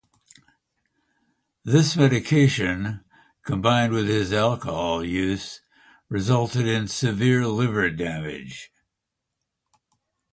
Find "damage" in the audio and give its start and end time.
7.91-8.71